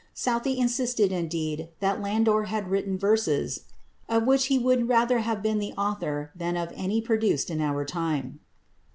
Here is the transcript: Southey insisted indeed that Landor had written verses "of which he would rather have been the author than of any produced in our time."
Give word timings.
Southey 0.15 0.57
insisted 0.57 1.11
indeed 1.11 1.69
that 1.79 2.01
Landor 2.01 2.45
had 2.45 2.71
written 2.71 2.97
verses 2.97 3.65
"of 4.09 4.25
which 4.25 4.45
he 4.47 4.57
would 4.57 4.89
rather 4.89 5.19
have 5.19 5.43
been 5.43 5.59
the 5.59 5.73
author 5.73 6.31
than 6.35 6.57
of 6.57 6.73
any 6.75 7.01
produced 7.01 7.51
in 7.51 7.61
our 7.61 7.85
time." 7.85 8.39